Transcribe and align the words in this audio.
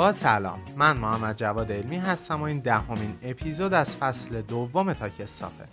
با 0.00 0.12
سلام. 0.12 0.60
من 0.76 0.96
محمد 0.96 1.36
جواد 1.36 1.72
علمی 1.72 1.96
هستم 1.96 2.40
و 2.40 2.42
این 2.42 2.58
دهمین 2.58 3.18
اپیزود 3.22 3.74
از 3.74 3.96
فصل 3.96 4.42
دوم 4.42 4.92
تاکستاپه. 4.92 5.68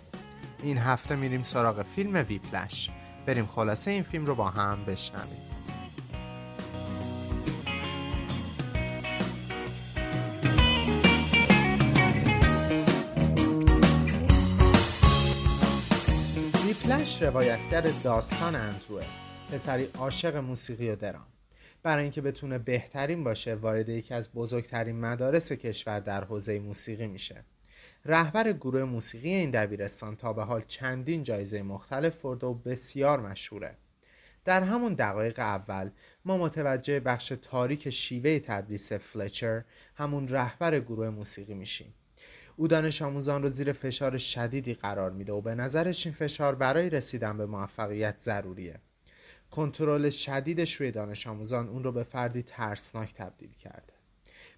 این 0.62 0.78
هفته 0.78 1.16
میریم 1.16 1.42
سراغ 1.42 1.82
فیلم 1.82 2.24
ویپلش 2.28 2.90
بریم 3.26 3.46
خلاصه 3.46 3.90
این 3.90 4.02
فیلم 4.02 4.26
رو 4.26 4.34
با 4.34 4.50
هم 4.50 4.84
بشنویم. 4.84 5.42
ویپلش 16.66 17.22
روایتگر 17.22 17.80
داستان 17.80 18.56
اندروه 18.56 19.04
پسری 19.52 19.88
عاشق 19.98 20.36
موسیقی 20.36 20.90
و 20.90 20.96
درام. 20.96 21.37
برای 21.82 22.02
اینکه 22.02 22.20
بتونه 22.20 22.58
بهترین 22.58 23.24
باشه 23.24 23.54
وارد 23.54 23.88
یکی 23.88 24.14
از 24.14 24.32
بزرگترین 24.32 25.00
مدارس 25.00 25.52
کشور 25.52 26.00
در 26.00 26.24
حوزه 26.24 26.58
موسیقی 26.58 27.06
میشه. 27.06 27.44
رهبر 28.04 28.52
گروه 28.52 28.84
موسیقی 28.84 29.28
این 29.28 29.50
دبیرستان 29.50 30.16
تا 30.16 30.32
به 30.32 30.42
حال 30.44 30.60
چندین 30.60 31.22
جایزه 31.22 31.62
مختلف 31.62 32.22
برده 32.22 32.46
و 32.46 32.54
بسیار 32.54 33.20
مشهوره. 33.20 33.76
در 34.44 34.62
همون 34.62 34.94
دقایق 34.94 35.38
اول 35.38 35.90
ما 36.24 36.38
متوجه 36.38 37.00
بخش 37.00 37.32
تاریک 37.42 37.90
شیوه 37.90 38.38
تدریس 38.38 38.92
فلچر 38.92 39.64
همون 39.94 40.28
رهبر 40.28 40.80
گروه 40.80 41.08
موسیقی 41.08 41.54
میشیم. 41.54 41.94
او 42.56 42.68
دانش 42.68 43.02
آموزان 43.02 43.42
رو 43.42 43.48
زیر 43.48 43.72
فشار 43.72 44.18
شدیدی 44.18 44.74
قرار 44.74 45.10
میده 45.10 45.32
و 45.32 45.40
به 45.40 45.54
نظرش 45.54 46.06
این 46.06 46.14
فشار 46.14 46.54
برای 46.54 46.90
رسیدن 46.90 47.36
به 47.36 47.46
موفقیت 47.46 48.16
ضروریه. 48.16 48.80
کنترل 49.50 50.10
شدیدش 50.10 50.74
روی 50.74 50.90
دانش 50.90 51.26
آموزان 51.26 51.68
اون 51.68 51.84
رو 51.84 51.92
به 51.92 52.02
فردی 52.02 52.42
ترسناک 52.42 53.14
تبدیل 53.14 53.52
کرده. 53.52 53.92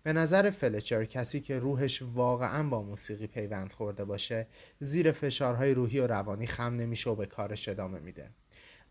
به 0.02 0.12
نظر 0.12 0.50
فلچر 0.50 1.05
کسی 1.05 1.41
که 1.41 1.58
روحش 1.58 2.02
واقعا 2.02 2.69
با 2.69 2.82
موسیقی 2.82 3.27
پیوند 3.27 3.72
خورده 3.72 4.05
باشه 4.05 4.47
زیر 4.80 5.12
فشارهای 5.12 5.74
روحی 5.74 6.00
و 6.00 6.06
روانی 6.06 6.47
خم 6.47 6.74
نمیشه 6.74 7.10
و 7.10 7.14
به 7.14 7.27
کارش 7.27 7.69
ادامه 7.69 8.00
میده. 8.00 8.30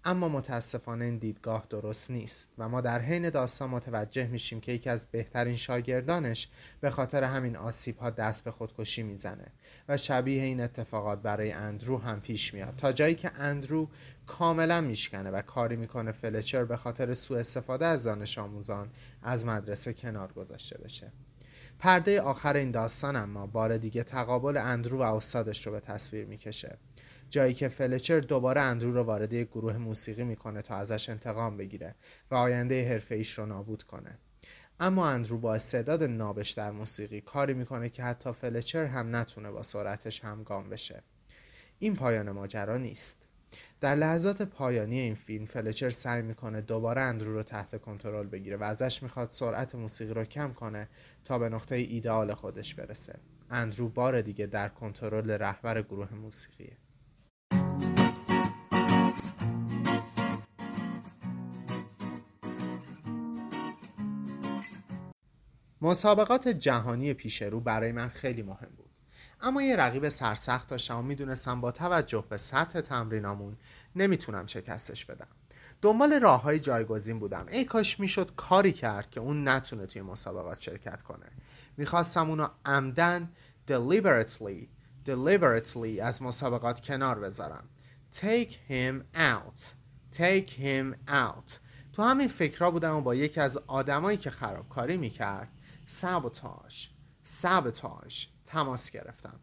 اما 0.03 0.30
متاسفانه 0.30 1.05
این 1.05 1.17
دیدگاه 1.17 1.66
درست 1.69 2.11
نیست 2.11 2.50
و 2.58 2.69
ما 2.69 2.81
در 2.81 3.02
حین 3.02 3.30
داستان 3.30 3.69
متوجه 3.69 4.28
میشیم 4.28 4.61
که 4.61 4.72
یکی 4.72 4.89
از 4.89 5.08
بهترین 5.11 5.56
شاگردانش 5.56 6.47
به 6.81 6.89
خاطر 6.89 7.23
همین 7.23 7.56
آسیب 7.56 7.97
ها 7.97 8.09
دست 8.09 8.44
به 8.44 8.52
خودکشی 8.52 9.03
می‌زنه 9.03 9.47
و 9.89 9.97
شبیه 9.97 10.44
این 10.44 10.61
اتفاقات 10.61 11.22
برای 11.22 11.52
اندرو 11.52 11.97
هم 11.97 12.22
پیش 12.22 12.53
میاد. 12.53 12.75
تا 12.75 12.91
جایی 12.91 13.16
که 13.16 13.31
اندرو 13.36 13.89
کاملا 14.28 14.81
میشکنه 14.81 15.30
و 15.30 15.41
کاری 15.41 15.75
می‌کنه 15.75 16.11
فلچر 16.11 16.66
به 16.66 16.78
خاطر 16.78 17.13
سوء 17.13 17.39
استفاده 17.39 17.86
از 17.86 18.03
دانش 18.03 18.38
آموزان 18.38 18.91
از 19.22 19.45
مدرسه 19.45 19.94
کنار 19.94 20.34
گذاشته 20.34 20.78
بشه. 20.78 21.11
پرده 21.80 22.22
آخر 22.22 22.56
این 22.56 22.72
داستان 22.72 23.16
اما 23.16 23.47
بار 23.47 23.78
دیگه 23.78 24.03
تقابل 24.03 24.58
اندرو 24.58 24.97
و 25.00 25.02
استادش 25.02 25.67
رو 25.67 25.73
به 25.73 25.80
تصویر 25.80 26.25
می‌کشه. 26.25 26.78
جایی 27.30 27.53
که 27.53 27.67
فلچر 27.67 28.19
دوباره 28.19 28.61
اندرو 28.61 28.94
رو 28.94 29.03
وارد 29.03 29.33
یک 29.33 29.47
گروه 29.47 29.77
موسیقی 29.77 30.23
می‌کنه 30.23 30.61
تا 30.61 30.75
ازش 30.75 31.09
انتقام 31.09 31.58
بگیره 31.58 31.95
و 32.31 32.35
آینده 32.35 32.89
حرفه 32.89 33.16
ایش 33.16 33.38
رو 33.38 33.45
نابود 33.45 33.83
کنه. 33.83 34.17
اما 34.80 35.09
اندرو 35.09 35.38
با 35.38 35.55
استعداد 35.55 36.03
نابش 36.03 36.52
در 36.52 36.72
موسیقی 36.72 37.22
کاری 37.22 37.53
می‌کنه 37.53 37.89
که 37.89 38.03
حتی 38.03 38.31
فلچر 38.31 38.85
هم 38.85 39.16
نتونه 39.16 39.52
با 39.52 39.63
سرعتش 39.63 40.23
همگام 40.23 40.69
بشه. 40.69 41.03
این 41.80 41.95
پایان 41.95 42.31
ماجرا 42.31 42.77
نیست. 42.77 43.25
در 43.81 43.95
لحظات 43.95 44.41
پایانی 44.41 45.00
این 45.00 45.16
فیلم 45.16 45.45
فلچر 45.45 45.89
سعی 45.89 46.22
می‌کنه 46.22 46.62
دوباره 46.62 47.01
اندرو 47.01 47.34
رو 47.34 47.44
تحت 47.44 47.81
کنترل 47.81 48.28
بگیره 48.28 48.57
و 48.57 48.63
ازش 48.63 49.03
می‌خواد 49.03 49.29
سرعت 49.29 49.75
موسیقی 49.75 50.13
رو 50.13 50.23
کم 50.23 50.53
کنه 50.53 50.89
تا 51.25 51.39
به 51.39 51.50
نقطه 51.50 51.75
ایدئال 51.75 52.34
خودش 52.34 52.75
برسه. 52.75 53.16
اندرو 53.50 53.89
بار 53.89 54.22
دیگه 54.22 54.45
در 54.45 54.69
کنترل 54.69 55.31
رهبر 55.31 55.81
گروه 55.81 56.13
موسیقیه. 56.13 56.78
مسابقات 65.81 66.47
جهانی 66.47 67.13
پیش 67.13 67.41
رو 67.41 67.59
برای 67.59 67.91
من 67.91 68.09
خیلی 68.09 68.41
مهم 68.41 68.69
بود. 68.78 68.90
اما 69.41 69.62
یه 69.62 69.75
رقیب 69.75 70.09
سرسخت 70.09 70.69
داشتم 70.69 70.97
و 70.97 71.01
می‌دونستم 71.01 71.62
با 71.62 71.72
توجه 71.72 72.25
به 72.29 72.38
سطح 72.38 72.81
تمرینامون 72.81 73.57
نمی‌تونم 73.95 74.45
شکستش 74.45 75.06
بدم. 75.06 75.28
دنبال 75.81 76.19
راه 76.19 76.41
های 76.41 76.59
جایگزین 76.59 77.19
بودم. 77.19 77.45
ای 77.51 77.66
کاش 77.66 78.00
می‌شد 78.00 78.35
کاری 78.35 78.72
کرد 78.72 79.09
که 79.09 79.19
اون 79.19 79.47
نتونه 79.47 79.85
توی 79.85 80.01
مسابقات 80.01 80.59
شرکت 80.59 81.01
کنه. 81.01 81.25
می‌خواستم 81.78 82.29
اونو 82.29 82.47
عمدن 82.66 83.29
deliberately 83.68 84.68
deliberately 85.06 86.00
از 86.01 86.23
مسابقات 86.23 86.79
کنار 86.79 87.19
بذارم. 87.19 87.63
Take 88.13 88.51
him 88.69 89.18
out. 89.18 89.62
Take 90.18 90.50
him 90.50 91.09
out. 91.09 91.51
تو 91.94 92.03
همین 92.03 92.28
فکرها 92.28 92.72
بودم 92.72 92.95
و 92.95 93.01
با 93.01 93.16
یکی 93.16 93.39
از 93.39 93.57
آدمایی 93.68 94.18
که 94.18 94.29
خرابکاری 94.29 94.97
می‌کرد 94.97 95.51
سابوتاژ 95.91 96.88
سابوتاژ 97.23 98.25
تماس 98.45 98.91
گرفتم. 98.91 99.39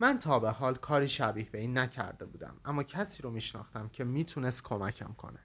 من 0.00 0.18
تا 0.18 0.38
به 0.38 0.50
حال 0.50 0.74
کاری 0.74 1.08
شبیه 1.08 1.50
به 1.50 1.58
این 1.58 1.78
نکرده 1.78 2.24
بودم 2.24 2.60
اما 2.64 2.82
کسی 2.82 3.22
رو 3.22 3.30
میشناختم 3.30 3.88
که 3.88 4.04
می‌تونست 4.04 4.64
کمکم 4.64 5.14
کنه. 5.18 5.38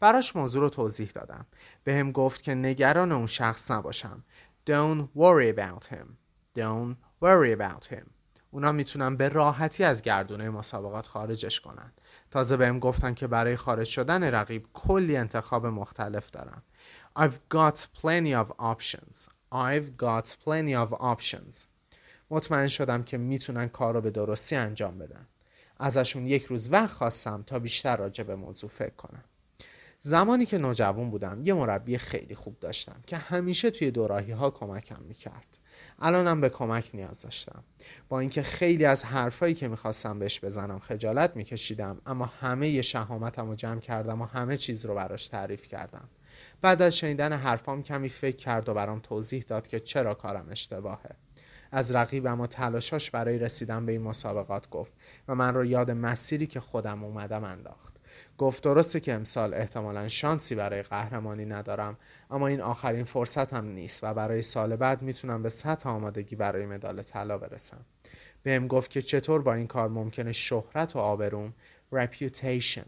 براش 0.00 0.36
موضوع 0.36 0.62
رو 0.62 0.68
توضیح 0.68 1.10
دادم. 1.10 1.46
به 1.84 1.94
هم 1.94 2.12
گفت 2.12 2.42
که 2.42 2.54
نگران 2.54 3.12
اون 3.12 3.26
شخص 3.26 3.70
نباشم. 3.70 4.24
Don't 4.70 5.08
worry 5.16 5.56
about 5.56 5.86
him. 5.86 6.06
Don't 6.58 6.96
worry 7.24 7.58
about 7.58 7.86
him. 7.94 8.04
اونا 8.50 8.72
می‌تونن 8.72 9.16
به 9.16 9.28
راحتی 9.28 9.84
از 9.84 10.02
گردونه 10.02 10.50
مسابقات 10.50 11.06
خارجش 11.06 11.60
کنن. 11.60 11.92
تازه 12.30 12.56
بهم 12.56 12.78
گفتن 12.78 13.14
که 13.14 13.26
برای 13.26 13.56
خارج 13.56 13.86
شدن 13.86 14.24
رقیب 14.24 14.68
کلی 14.72 15.16
انتخاب 15.16 15.66
مختلف 15.66 16.30
دارم 16.30 16.62
I've 17.18 17.54
got 17.54 17.78
plenty 17.78 18.34
of 18.44 18.50
options. 18.58 19.33
I've 19.54 19.96
got 19.98 20.26
plenty 20.44 20.74
of 20.74 20.98
options. 20.98 21.66
مطمئن 22.30 22.68
شدم 22.68 23.02
که 23.02 23.18
می‌تونن 23.18 23.68
کار 23.68 23.94
رو 23.94 24.00
به 24.00 24.10
درستی 24.10 24.56
انجام 24.56 24.98
بدن. 24.98 25.26
ازشون 25.78 26.26
یک 26.26 26.44
روز 26.44 26.72
وقت 26.72 26.90
خواستم 26.90 27.42
تا 27.46 27.58
بیشتر 27.58 27.96
راجع 27.96 28.24
به 28.24 28.36
موضوع 28.36 28.70
فکر 28.70 28.94
کنم. 28.94 29.24
زمانی 30.00 30.46
که 30.46 30.58
نوجوان 30.58 31.10
بودم 31.10 31.40
یه 31.44 31.54
مربی 31.54 31.98
خیلی 31.98 32.34
خوب 32.34 32.60
داشتم 32.60 33.00
که 33.06 33.16
همیشه 33.16 33.70
توی 33.70 33.90
دوراهی 33.90 34.32
ها 34.32 34.50
کمکم 34.50 35.02
می‌کرد. 35.02 35.58
الانم 35.98 36.40
به 36.40 36.48
کمک 36.48 36.90
نیاز 36.94 37.22
داشتم. 37.22 37.64
با 38.08 38.20
اینکه 38.20 38.42
خیلی 38.42 38.84
از 38.84 39.04
حرفایی 39.04 39.54
که 39.54 39.68
می‌خواستم 39.68 40.18
بهش 40.18 40.44
بزنم 40.44 40.78
خجالت 40.78 41.36
میکشیدم 41.36 42.00
اما 42.06 42.26
همه 42.26 42.82
شهامتم 42.82 43.48
رو 43.48 43.54
جمع 43.54 43.80
کردم 43.80 44.22
و 44.22 44.24
همه 44.24 44.56
چیز 44.56 44.86
رو 44.86 44.94
براش 44.94 45.28
تعریف 45.28 45.66
کردم. 45.66 46.08
بعد 46.62 46.82
از 46.82 46.96
شنیدن 46.96 47.32
حرفام 47.32 47.82
کمی 47.82 48.08
فکر 48.08 48.36
کرد 48.36 48.68
و 48.68 48.74
برام 48.74 49.00
توضیح 49.00 49.44
داد 49.48 49.68
که 49.68 49.80
چرا 49.80 50.14
کارم 50.14 50.46
اشتباهه. 50.50 51.10
از 51.72 51.94
رقیبم 51.94 52.40
و 52.40 52.46
تلاشاش 52.46 53.10
برای 53.10 53.38
رسیدن 53.38 53.86
به 53.86 53.92
این 53.92 54.02
مسابقات 54.02 54.70
گفت 54.70 54.92
و 55.28 55.34
من 55.34 55.54
رو 55.54 55.64
یاد 55.64 55.90
مسیری 55.90 56.46
که 56.46 56.60
خودم 56.60 57.04
اومدم 57.04 57.44
انداخت. 57.44 57.96
گفت 58.38 58.62
درسته 58.62 59.00
که 59.00 59.12
امسال 59.14 59.54
احتمالا 59.54 60.08
شانسی 60.08 60.54
برای 60.54 60.82
قهرمانی 60.82 61.44
ندارم 61.44 61.98
اما 62.30 62.46
این 62.46 62.60
آخرین 62.60 63.04
فرصت 63.04 63.54
هم 63.54 63.64
نیست 63.64 64.04
و 64.04 64.14
برای 64.14 64.42
سال 64.42 64.76
بعد 64.76 65.02
می‌تونم 65.02 65.42
به 65.42 65.48
سطح 65.48 65.88
آمادگی 65.88 66.36
برای 66.36 66.66
مدال 66.66 67.02
طلا 67.02 67.38
برسم. 67.38 67.84
بهم 68.42 68.66
گفت 68.68 68.90
که 68.90 69.02
چطور 69.02 69.42
با 69.42 69.54
این 69.54 69.66
کار 69.66 69.88
ممکنه 69.88 70.32
شهرت 70.32 70.96
و 70.96 70.98
آبروم 70.98 71.54
reputation 71.94 72.86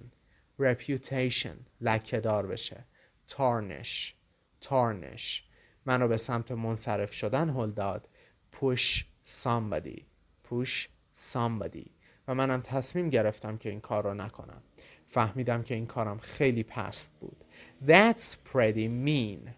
reputation 0.62 1.56
لکهدار 1.80 2.46
بشه. 2.46 2.84
تارنش 3.28 4.14
تارنش. 4.60 5.44
من 5.86 6.00
رو 6.00 6.08
به 6.08 6.16
سمت 6.16 6.52
منصرف 6.52 7.12
شدن 7.12 7.48
هل 7.48 7.70
داد. 7.70 8.08
Push 8.52 9.02
somebody 9.24 10.02
push 10.50 10.88
somebody. 11.32 11.90
و 12.28 12.34
منم 12.34 12.60
تصمیم 12.60 13.10
گرفتم 13.10 13.56
که 13.56 13.68
این 13.70 13.80
کار 13.80 14.04
رو 14.04 14.14
نکنم. 14.14 14.62
فهمیدم 15.06 15.62
که 15.62 15.74
این 15.74 15.86
کارم 15.86 16.18
خیلی 16.18 16.62
پست 16.62 17.12
بود. 17.20 17.44
That's 17.86 18.34
pretty 18.52 18.88
mean. 19.06 19.50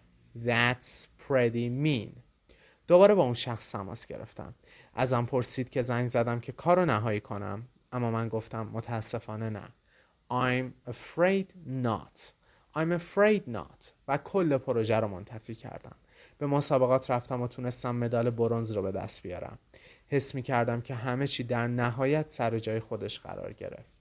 That's 0.45 1.07
pretty 1.27 1.69
mean. 1.85 2.19
دوباره 2.87 3.15
با 3.15 3.23
اون 3.23 3.33
شخص 3.33 3.71
تماس 3.71 4.05
گرفتم. 4.05 4.55
ازم 4.93 5.25
پرسید 5.25 5.69
که 5.69 5.81
زنگ 5.81 6.07
زدم 6.07 6.39
که 6.39 6.51
کار 6.51 6.79
رو 6.79 6.85
نهایی 6.85 7.19
کنم. 7.19 7.67
اما 7.91 8.11
من 8.11 8.29
گفتم 8.29 8.69
متاسفانه 8.73 9.49
نه. 9.49 9.69
I'm 10.31 10.89
afraid 10.91 11.53
not. 11.83 12.38
I'm 12.75 12.91
afraid 12.91 13.55
not. 13.55 13.91
و 14.07 14.17
کل 14.17 14.57
پروژه 14.57 14.95
رو 14.95 15.07
منتفی 15.07 15.55
کردم. 15.55 15.95
به 16.37 16.47
مسابقات 16.47 17.11
رفتم 17.11 17.41
و 17.41 17.47
تونستم 17.47 17.95
مدال 17.95 18.29
برونز 18.29 18.71
رو 18.71 18.81
به 18.81 18.91
دست 18.91 19.23
بیارم. 19.23 19.59
حس 20.07 20.35
می 20.35 20.41
کردم 20.41 20.81
که 20.81 20.95
همه 20.95 21.27
چی 21.27 21.43
در 21.43 21.67
نهایت 21.67 22.29
سر 22.29 22.59
جای 22.59 22.79
خودش 22.79 23.19
قرار 23.19 23.53
گرفت. 23.53 23.99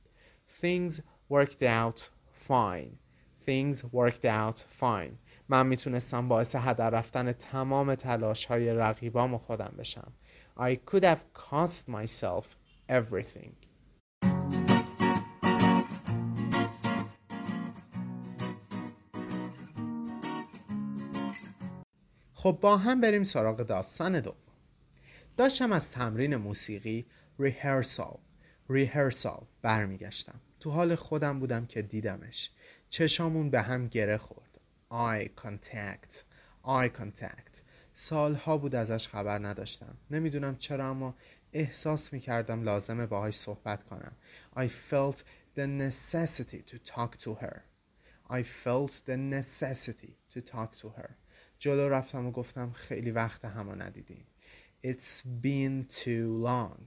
Things 0.61 1.01
worked 1.33 1.63
out 1.63 2.01
fine. 2.49 2.91
Things 3.47 3.77
worked 3.77 4.25
out 4.25 4.65
fine. 4.81 5.13
من 5.49 5.67
می‌تونستم 5.67 6.29
باعث 6.29 6.57
هدر 6.57 6.91
رفتن 6.91 7.33
تمام 7.33 7.95
تلاش 7.95 8.45
های 8.45 8.75
رقیبام 8.75 9.35
و 9.35 9.39
خودم 9.39 9.75
بشم. 9.79 10.13
I 10.59 10.77
could 10.91 11.05
have 11.05 11.21
cost 11.35 11.85
myself 11.89 12.45
everything. 12.89 13.68
خب 22.41 22.59
با 22.61 22.77
هم 22.77 23.01
بریم 23.01 23.23
سراغ 23.23 23.57
داستان 23.57 24.21
دوم. 24.21 24.37
داشتم 25.37 25.73
از 25.73 25.93
تمرین 25.93 26.37
موسیقی 26.37 27.07
rehearsal 27.39 28.19
rehearsal 28.69 29.47
برمیگشتم. 29.63 30.41
تو 30.61 30.71
حال 30.71 30.95
خودم 30.95 31.41
بودم 31.41 31.67
که 31.67 31.83
دیدمش. 31.83 32.51
چشامون 32.91 33.51
به 33.51 33.63
هم 33.63 33.87
گره 33.87 34.17
خورد. 34.17 34.61
eye 34.89 35.29
contact 35.29 36.25
eye 36.63 36.89
contact 36.89 37.63
سالها 37.93 38.59
بود 38.59 38.75
ازش 38.75 39.09
خبر 39.09 39.47
نداشتم. 39.47 39.97
نمی‌دونم 40.11 40.57
چرا 40.57 40.89
اما 40.89 41.15
احساس 41.53 42.13
می‌کردم 42.13 42.63
لازمه 42.63 43.07
باهاش 43.07 43.35
صحبت 43.35 43.83
کنم. 43.83 44.13
I 44.57 44.69
felt 44.91 45.17
the 45.57 45.67
necessity 45.67 46.63
to 46.71 46.79
talk 46.95 47.17
to 47.17 47.31
her. 47.45 47.61
I 48.31 48.43
felt 48.43 48.93
the 49.07 49.17
necessity 49.17 50.13
to 50.35 50.41
talk 50.41 50.77
to 50.83 50.89
her. 50.99 51.11
جلو 51.59 51.89
رفتم 51.89 52.27
و 52.27 52.31
گفتم 52.31 52.73
خیلی 52.73 53.11
وقت 53.11 53.45
همو 53.45 53.75
ندیدیم. 53.75 54.27
It's 54.87 55.23
been 55.43 55.93
too 55.93 56.45
long. 56.47 56.81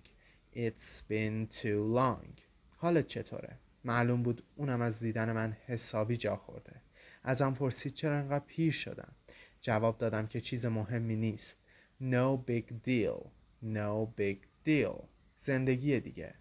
It's 0.53 1.01
been 1.09 1.47
too 1.61 1.95
long. 1.95 2.41
حالت 2.77 3.07
چطوره؟ 3.07 3.57
معلوم 3.83 4.23
بود 4.23 4.43
اونم 4.55 4.81
از 4.81 4.99
دیدن 4.99 5.31
من 5.31 5.57
حسابی 5.67 6.17
جا 6.17 6.35
خورده. 6.35 6.81
ازم 7.23 7.53
پرسید 7.53 7.93
چرا 7.93 8.17
انقدر 8.17 8.45
پیر 8.45 8.71
شدم. 8.71 9.15
جواب 9.61 9.97
دادم 9.97 10.27
که 10.27 10.41
چیز 10.41 10.65
مهمی 10.65 11.15
نیست. 11.15 11.57
No 12.01 12.49
big 12.49 12.65
deal. 12.87 13.27
No 13.63 14.19
big 14.19 14.37
deal. 14.67 15.03
زندگی 15.37 15.99
دیگه. 15.99 16.33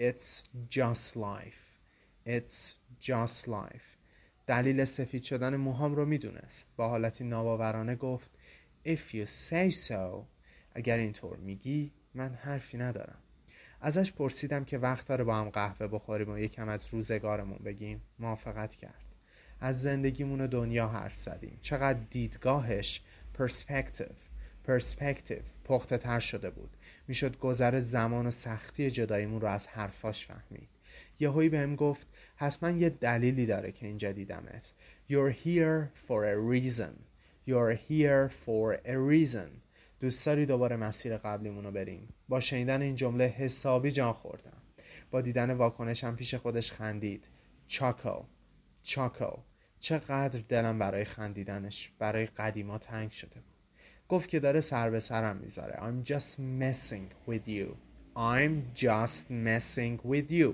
It's 0.00 0.42
just 0.70 1.16
life. 1.16 1.78
It's 2.26 2.72
just 3.00 3.48
life. 3.48 4.03
دلیل 4.46 4.84
سفید 4.84 5.22
شدن 5.22 5.56
موهام 5.56 5.94
رو 5.94 6.04
می‌دونست. 6.04 6.68
با 6.76 6.88
حالتی 6.88 7.24
ناباورانه 7.24 7.94
گفت 7.94 8.30
If 8.86 9.14
you 9.14 9.26
say 9.26 9.74
so. 9.88 10.24
اگر 10.74 10.98
اینطور 10.98 11.36
میگی 11.36 11.92
من 12.14 12.34
حرفی 12.34 12.78
ندارم. 12.78 13.18
ازش 13.80 14.12
پرسیدم 14.12 14.64
که 14.64 14.78
وقت 14.78 15.06
داره 15.06 15.24
با 15.24 15.36
هم 15.36 15.50
قهوه 15.50 15.86
بخوریم 15.86 16.30
و 16.30 16.38
یکم 16.38 16.68
از 16.68 16.86
روزگارمون 16.90 17.58
بگیم. 17.58 18.02
موافقت 18.18 18.76
کرد. 18.76 19.04
از 19.60 19.82
زندگیمون 19.82 20.40
و 20.40 20.46
دنیا 20.46 20.88
حرف 20.88 21.14
زدیم. 21.14 21.58
چقدر 21.62 21.98
دیدگاهش 22.10 23.00
پرسپکتیو 23.34 24.08
پرسپکتیو 24.64 25.42
پخته 25.64 25.98
تر 25.98 26.20
شده 26.20 26.50
بود. 26.50 26.76
می‌شد 27.08 27.38
گذر 27.38 27.80
زمان 27.80 28.26
و 28.26 28.30
سختی 28.30 28.90
جداییمون 28.90 29.40
رو 29.40 29.48
از 29.48 29.66
حرفاش 29.66 30.26
فهمید. 30.26 30.68
یهویی 31.20 31.48
بهم 31.48 31.76
گفت 31.76 32.06
حتما 32.36 32.70
یه 32.70 32.90
دلیلی 32.90 33.46
داره 33.46 33.72
که 33.72 33.86
اینجا 33.86 34.12
دیدمت. 34.12 34.72
You're 35.10 35.34
here 35.44 35.98
for 36.08 36.24
a 36.24 36.36
reason. 36.52 36.94
You're 37.48 37.76
here 37.90 38.28
for 38.46 38.78
a 38.86 38.96
reason. 39.10 39.48
دوست 40.00 40.26
داری 40.26 40.46
دوباره 40.46 40.76
مسیر 40.76 41.16
قبلیمونو 41.16 41.70
بریم؟ 41.70 42.08
با 42.28 42.40
شنیدن 42.40 42.82
این 42.82 42.94
جمله 42.94 43.24
حسابی 43.24 43.90
جان 43.90 44.12
خوردم. 44.12 44.62
با 45.10 45.20
دیدن 45.20 45.50
واکنشم 45.50 46.16
پیش 46.16 46.34
خودش 46.34 46.72
خندید. 46.72 47.28
چاکو. 47.66 48.24
چاکو. 48.82 49.36
چقدر 49.78 50.40
دلم 50.48 50.78
برای 50.78 51.04
خندیدنش 51.04 51.90
برای 51.98 52.26
قدیما 52.26 52.78
تنگ 52.78 53.10
شده 53.10 53.34
بود. 53.34 53.54
گفت 54.08 54.28
که 54.28 54.40
داره 54.40 54.60
سر 54.60 54.90
به 54.90 55.00
سرم 55.00 55.36
می‌ذاره. 55.36 55.74
I'm 55.74 56.08
just 56.08 56.38
messing 56.60 57.30
with 57.30 57.48
you. 57.48 57.76
I'm 58.16 58.78
just 58.84 59.24
messing 59.30 59.98
with 60.10 60.30
you. 60.30 60.52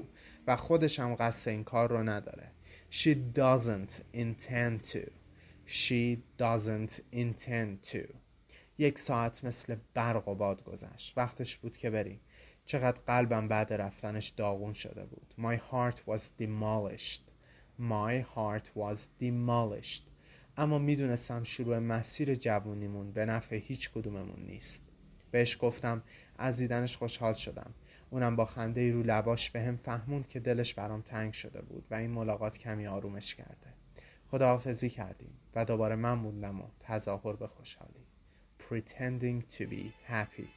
خودش 0.56 1.00
هم 1.00 1.14
قصد 1.14 1.50
این 1.50 1.64
کار 1.64 1.90
رو 1.90 2.02
نداره. 2.02 2.52
She 2.90 3.16
doesn't 3.34 3.92
intend 4.14 4.92
to. 4.92 5.10
She 5.66 6.18
doesn't 6.38 7.00
intend 7.12 7.92
to. 7.92 8.14
یک 8.78 8.98
ساعت 8.98 9.44
مثل 9.44 9.76
برق 9.94 10.28
و 10.28 10.34
باد 10.34 10.64
گذشت. 10.64 11.14
وقتش 11.16 11.56
بود 11.56 11.76
که 11.76 11.90
بریم. 11.90 12.20
چقدر 12.64 13.00
قلبم 13.06 13.48
بعد 13.48 13.72
رفتنش 13.72 14.28
داغون 14.28 14.72
شده 14.72 15.04
بود. 15.04 15.34
My 15.38 15.56
heart 15.56 15.96
was 15.96 16.20
demolished. 16.42 17.22
My 17.80 18.24
heart 18.36 18.66
was 18.76 18.98
demolished. 19.22 20.02
اما 20.56 20.78
می‌دونستم 20.78 21.42
شروع 21.42 21.78
مسیر 21.78 22.34
جوونیمون 22.34 23.12
به 23.12 23.26
نفع 23.26 23.56
هیچ 23.56 23.90
کدوممون 23.90 24.42
نیست. 24.42 24.82
بهش 25.30 25.56
گفتم 25.60 26.02
از 26.38 26.58
دیدنش 26.58 26.96
خوشحال 26.96 27.34
شدم. 27.34 27.74
اونم 28.10 28.36
با 28.36 28.44
خنده 28.44 28.92
رو 28.92 29.02
لباش 29.02 29.50
به 29.50 29.60
هم 29.62 29.76
فهموند 29.76 30.28
که 30.28 30.40
دلش 30.40 30.74
برام 30.74 31.02
تنگ 31.02 31.32
شده 31.32 31.62
بود 31.62 31.86
و 31.90 31.94
این 31.94 32.10
ملاقات 32.10 32.58
کمی 32.58 32.86
آرومش 32.86 33.34
کرده. 33.34 33.74
خداحافظی 34.30 34.90
کردیم 34.90 35.32
و 35.54 35.64
دوباره 35.64 35.96
من 35.96 36.14
موندم 36.14 36.60
و 36.60 36.64
تظاهر 36.80 37.32
به 37.32 37.46
خوشحالی. 37.46 38.06
Pretending 38.58 39.54
to 39.56 39.62
be 39.62 40.10
happy. 40.10 40.48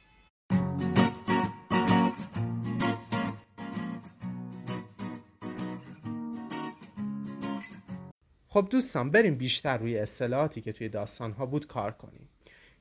خب 8.48 8.68
دوستان 8.70 9.10
بریم 9.10 9.34
بیشتر 9.34 9.78
روی 9.78 9.98
اصطلاحاتی 9.98 10.60
که 10.60 10.72
توی 10.72 10.88
داستان 10.88 11.32
ها 11.32 11.46
بود 11.46 11.66
کار 11.66 11.92
کنیم. 11.92 12.28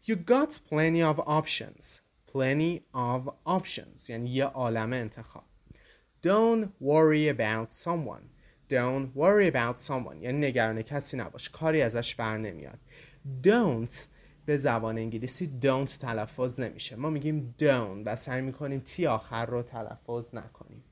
You 0.05 0.13
got 0.13 0.51
plenty 0.69 1.15
of 1.15 1.19
options. 1.19 2.12
Plenty 2.33 2.81
of 2.93 3.33
options. 3.45 4.09
یعنی 4.09 4.29
یه 4.29 4.45
عالم 4.45 4.93
انتخاب. 4.93 5.43
Don't 6.27 6.67
worry 6.81 7.37
about 7.37 7.73
someone. 7.85 8.23
Don't 8.69 9.07
worry 9.15 9.51
about 9.53 9.77
someone. 9.87 10.15
یعنی 10.21 10.47
نگران 10.47 10.81
کسی 10.81 11.17
نباش. 11.17 11.49
کاری 11.49 11.81
ازش 11.81 12.15
بر 12.15 12.37
نمیاد. 12.37 12.79
Don't 13.43 13.93
به 14.45 14.57
زبان 14.57 14.97
انگلیسی 14.97 15.45
don't 15.61 15.97
تلفظ 15.97 16.59
نمیشه. 16.59 16.95
ما 16.95 17.09
میگیم 17.09 17.55
don't 17.59 18.03
و 18.05 18.15
سعی 18.15 18.41
می‌کنیم 18.41 18.79
تی 18.79 19.05
آخر 19.05 19.45
رو 19.45 19.61
تلفظ 19.61 20.35
نکنیم. 20.35 20.83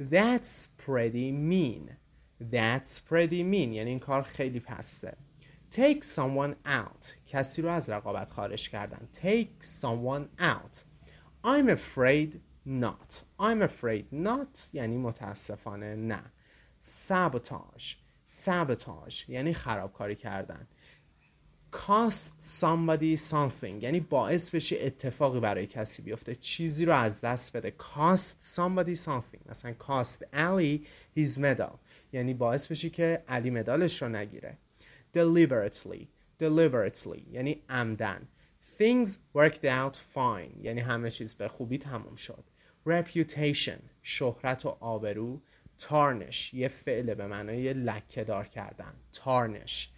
That's 0.00 0.66
pretty 0.86 1.32
mean. 1.50 1.90
That's 2.52 2.98
pretty 3.10 3.42
mean. 3.52 3.72
یعنی 3.72 3.90
این 3.90 3.98
کار 3.98 4.22
خیلی 4.22 4.60
پسته. 4.60 5.16
Take 5.72 6.04
someone 6.16 6.54
out. 6.66 7.06
کسی 7.26 7.62
رو 7.62 7.68
از 7.68 7.90
رقابت 7.90 8.30
خارج 8.30 8.68
کردن. 8.68 9.08
Take 9.14 9.64
someone 9.64 10.42
out. 10.42 10.85
I'm 11.46 11.68
afraid 11.68 12.40
not 12.66 13.22
I'm 13.38 13.62
afraid 13.62 14.04
not 14.12 14.58
یعنی 14.72 14.96
متاسفانه 14.96 15.94
نه 15.94 16.22
Sabotage 16.84 17.94
Sabotage 18.44 19.28
یعنی 19.28 19.54
خرابکاری 19.54 20.14
کردن 20.14 20.66
cost 21.72 22.32
somebody 22.60 23.16
something 23.30 23.82
یعنی 23.82 24.00
باعث 24.00 24.50
بشه 24.50 24.76
اتفاقی 24.80 25.40
برای 25.40 25.66
کسی 25.66 26.02
بیفته 26.02 26.34
چیزی 26.34 26.84
رو 26.84 26.92
از 26.92 27.20
دست 27.20 27.56
بده 27.56 27.74
cost 27.78 28.56
somebody 28.56 29.04
something 29.04 29.50
مثلا 29.50 29.74
cost 29.80 30.22
Ali 30.34 30.86
his 31.18 31.38
medal 31.38 31.76
یعنی 32.12 32.34
باعث 32.34 32.66
بشه 32.66 32.90
که 32.90 33.24
علی 33.28 33.50
مدالش 33.50 34.02
رو 34.02 34.08
نگیره 34.08 34.58
deliberately 35.16 36.06
deliberately 36.42 37.20
یعنی 37.30 37.62
عمدن 37.68 38.28
things 38.78 39.18
worked 39.34 39.64
out 39.64 39.96
fine. 40.14 40.64
یعنی 40.64 40.80
همه 40.80 41.10
چیز 41.10 41.34
به 41.34 41.48
خوبی 41.48 41.78
تموم 41.78 42.14
شد. 42.14 42.44
Reputation 42.88 43.80
شهرت 44.02 44.66
و 44.66 44.68
آبرو. 44.68 45.42
Tarnish 45.80 46.54
یه 46.54 46.68
فعل 46.68 47.14
به 47.14 47.26
معنای 47.26 47.72
لکه 47.72 48.24
دار 48.24 48.46
کردن. 48.46 48.94
Tarnish. 49.14 49.88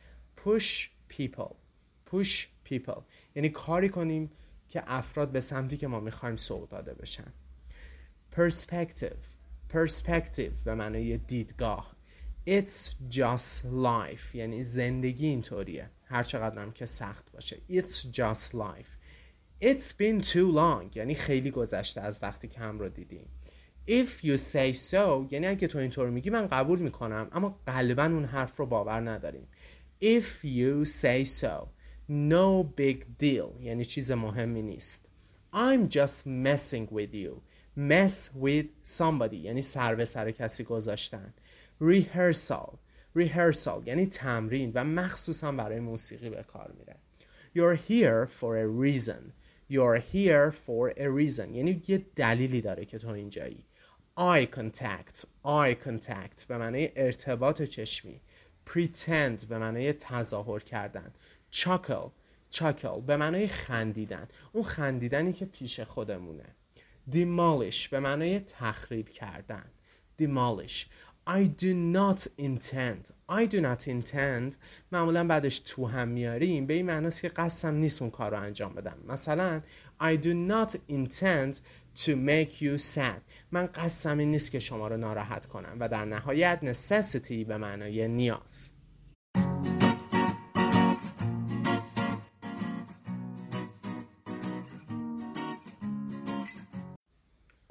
Push 0.44 0.88
people. 1.16 1.54
Push 2.12 2.46
people. 2.70 3.02
یعنی 3.34 3.48
کاری 3.48 3.88
کنیم 3.88 4.30
که 4.68 4.82
افراد 4.86 5.32
به 5.32 5.40
سمتی 5.40 5.76
که 5.76 5.86
ما 5.86 6.00
می‌خوایم 6.00 6.36
سوق 6.36 6.68
داده 6.68 6.94
بشن. 6.94 7.32
Perspective. 8.36 9.24
Perspective 9.72 10.64
به 10.64 10.74
معنای 10.74 11.18
دیدگاه. 11.18 11.96
It's 12.46 12.90
just 13.10 13.62
life. 13.64 14.34
یعنی 14.34 14.62
زندگی 14.62 15.26
اینطوریه. 15.26 15.90
هر 16.08 16.22
چقدر 16.22 16.70
که 16.70 16.86
سخت 16.86 17.32
باشه. 17.32 17.56
It's 17.70 18.06
just 18.12 18.54
life. 18.54 18.98
It's 19.62 19.92
been 19.92 20.22
too 20.22 20.52
long. 20.54 20.96
یعنی 20.96 21.14
خیلی 21.14 21.50
گذشته 21.50 22.00
از 22.00 22.20
وقتی 22.22 22.48
که 22.48 22.60
هم 22.60 22.78
رو 22.78 22.88
دیدیم. 22.88 23.26
If 23.88 24.24
you 24.24 24.36
say 24.36 24.74
so 24.90 25.32
یعنی 25.32 25.46
اگه 25.46 25.66
تو 25.68 25.78
اینطور 25.78 26.10
میگی 26.10 26.30
من 26.30 26.46
قبول 26.46 26.78
می‌کنم 26.78 27.28
اما 27.32 27.60
قلبا 27.66 28.04
اون 28.04 28.24
حرف 28.24 28.56
رو 28.56 28.66
باور 28.66 29.10
نداریم. 29.10 29.48
If 30.02 30.44
you 30.44 30.88
say 30.88 31.24
so 31.40 31.68
no 32.08 32.64
big 32.80 33.04
deal. 33.22 33.60
یعنی 33.60 33.84
چیز 33.84 34.12
مهمی 34.12 34.62
نیست. 34.62 35.08
I'm 35.54 35.88
just 35.88 36.26
messing 36.26 36.88
with 36.92 37.14
you. 37.14 37.42
Mess 37.76 38.30
with 38.42 38.66
somebody. 38.98 39.34
یعنی 39.34 39.62
سر 39.62 39.94
به 39.94 40.04
سر 40.04 40.30
کسی 40.30 40.64
گذاشتن. 40.64 41.34
Rehearsal. 41.82 42.76
Rehearsal 43.18 43.86
یعنی 43.86 44.06
تمرین 44.06 44.72
و 44.74 44.84
مخصوصا 44.84 45.52
برای 45.52 45.80
موسیقی 45.80 46.30
به 46.30 46.42
کار 46.42 46.72
میره. 46.78 46.96
You're 47.56 47.78
here 47.90 48.26
for 48.26 48.56
a 48.56 48.68
reason. 48.84 49.32
You're 49.70 50.00
here 50.14 50.50
for 50.52 50.90
a 50.96 51.08
reason. 51.08 51.54
یعنی 51.54 51.82
یه 51.88 52.06
دلیلی 52.16 52.60
داره 52.60 52.84
که 52.84 52.98
تو 52.98 53.08
اینجایی. 53.08 53.64
Eye 54.18 54.46
contact 54.56 55.24
eye 55.44 55.74
contact 55.86 56.46
به 56.48 56.58
معنی 56.58 56.88
ارتباط 56.96 57.62
چشمی. 57.62 58.20
Pretend 58.66 59.46
به 59.46 59.58
معنی 59.58 59.92
تظاهر 59.92 60.58
کردن. 60.58 61.12
Chuckle 61.52 62.10
chuckle 62.54 63.00
به 63.06 63.16
معنی 63.16 63.46
خندیدن. 63.46 64.28
اون 64.52 64.64
خندیدنی 64.64 65.32
که 65.32 65.44
پیش 65.44 65.80
خودمونه. 65.80 66.54
Demolish 67.12 67.88
به 67.88 68.00
معنی 68.00 68.40
تخریب 68.40 69.08
کردن. 69.08 69.64
Demolish. 70.22 70.86
I 71.28 71.46
do 71.46 71.74
not 71.74 72.26
intend. 72.38 73.10
I 73.28 73.44
do 73.44 73.60
not 73.60 73.86
intend. 73.86 74.56
معمولا 74.92 75.26
بعدش 75.26 75.58
تو 75.58 75.86
هم 75.86 76.08
میاریم. 76.08 76.66
به 76.66 76.74
این 76.74 76.86
معناست 76.86 77.22
که 77.22 77.28
قصدم 77.28 77.74
نیست 77.74 78.02
اون 78.02 78.10
کار 78.10 78.30
رو 78.30 78.40
انجام 78.40 78.74
بدم. 78.74 78.96
مثلا 79.08 79.62
I 80.00 80.16
do 80.16 80.50
not 80.50 80.76
intend 80.90 81.54
to 82.04 82.10
make 82.10 82.62
you 82.62 82.78
sad. 82.94 83.20
من 83.52 83.66
قصدم 83.66 84.20
نیست 84.20 84.50
که 84.50 84.58
شما 84.58 84.88
رو 84.88 84.96
ناراحت 84.96 85.46
کنم 85.46 85.76
و 85.80 85.88
در 85.88 86.04
نهایت 86.04 86.60
necessity 86.62 87.46
به 87.46 87.56
معنای 87.56 88.08
نیاز. 88.08 88.70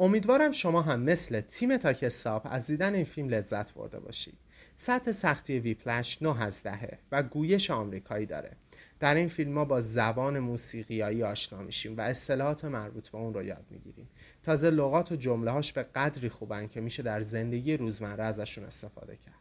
امیدوارم 0.08 0.52
شما 0.52 0.82
هم 0.82 1.00
مثل 1.00 1.42
تیم 1.42 1.78
تاکستاپ 1.78 2.48
از 2.50 2.68
دیدن 2.68 2.96
این 2.96 3.04
فیلم 3.04 3.30
لذت 3.30 3.74
برده 3.74 4.00
باشید. 4.00 4.38
سطح 4.76 5.12
سختی 5.12 5.60
ویپلش 5.60 6.22
9 6.22 6.44
از 6.44 6.64
دهه 6.64 7.00
و 7.12 7.24
گویش 7.24 7.72
آمریکایی 7.72 8.26
داره. 8.26 8.52
در 9.00 9.16
این 9.16 9.28
فیلم 9.28 9.52
ما 9.52 9.66
با 9.66 9.82
زبان 9.82 10.40
موسیقیایی 10.40 11.24
آشنا 11.24 11.62
میشیم 11.62 11.98
و 11.98 12.02
اصطلاحات 12.02 12.66
مربوط 12.66 13.10
به 13.10 13.18
اون 13.18 13.34
رو 13.34 13.44
یاد 13.44 13.66
می‌گیریم. 13.70 14.10
تازه 14.44 14.70
لغات 14.70 15.12
و 15.12 15.16
جمله 15.16 15.52
هاش 15.52 15.74
به 15.74 15.84
قدری 15.84 16.30
خوبن 16.30 16.68
که 16.68 16.82
میشه 16.82 17.04
در 17.04 17.22
زندگی 17.22 17.78
روزمره 17.78 18.24
ازشون 18.24 18.64
استفاده 18.64 19.16
کرد. 19.16 19.34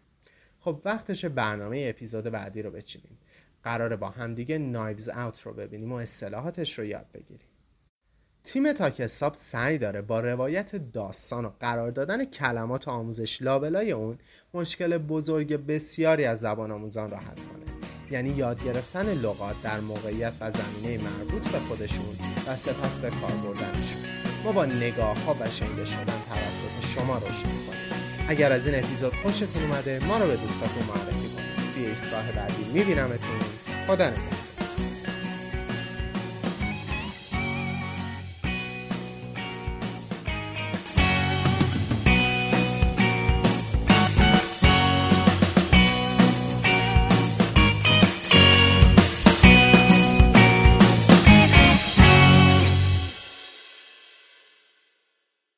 خب 0.61 0.82
وقتش 0.85 1.25
برنامه 1.25 1.87
اپیزود 1.88 2.25
بعدی 2.25 2.62
رو 2.62 2.70
بچینیم. 2.70 3.18
قراره 3.62 3.96
با 3.96 4.08
همدیگه 4.08 4.58
نایوز 4.58 5.08
اوت 5.08 5.42
رو 5.42 5.52
ببینیم 5.52 5.92
و 5.92 5.94
اصطلاحاتش 5.94 6.78
رو 6.78 6.85
یاد 6.85 7.06
بگیریم. 7.14 7.49
تیم 8.46 8.72
تاکستاپ 8.72 9.34
سعی 9.34 9.78
داره 9.78 10.02
با 10.02 10.20
روایت 10.20 10.76
داستان 10.76 11.44
و 11.44 11.50
قرار 11.60 11.90
دادن 11.90 12.24
کلمات 12.24 12.88
آموزش 12.88 13.42
لابلای 13.42 13.92
اون 13.92 14.18
مشکل 14.54 14.98
بزرگ 14.98 15.66
بسیاری 15.66 16.24
از 16.24 16.40
زبان 16.40 16.70
آموزان 16.70 17.10
را 17.10 17.16
حل 17.16 17.34
کنه. 17.34 17.64
یعنی 18.10 18.30
یاد 18.30 18.64
گرفتن 18.64 19.14
لغات 19.14 19.56
در 19.62 19.80
موقعیت 19.80 20.36
و 20.40 20.50
زمینه 20.50 21.04
مربوط 21.04 21.48
به 21.48 21.58
خودشون 21.58 22.16
و 22.46 22.56
سپس 22.56 22.98
به 22.98 23.10
کار 23.10 23.30
بردنشون. 23.30 24.02
ما 24.44 24.52
با 24.52 24.64
نگاه 24.64 25.24
ها 25.24 25.36
و 25.40 25.50
شنیده 25.50 25.84
شدن 25.84 26.22
توسط 26.28 26.86
شما 26.86 27.18
رشد 27.18 27.46
می‌کنیم. 27.46 27.80
اگر 28.28 28.52
از 28.52 28.66
این 28.66 28.84
اپیزود 28.84 29.14
خوشتون 29.14 29.62
اومده 29.62 30.04
ما 30.04 30.18
رو 30.18 30.26
به 30.26 30.36
دوستاتون 30.36 30.82
معرفی 30.82 31.28
کنید. 31.28 31.74
توی 31.74 31.86
ایستگاه 31.86 32.32
بعدی 32.32 32.64
میبینمتون. 32.72 33.40
خدا 33.86 34.06
نگهدار. 34.06 34.55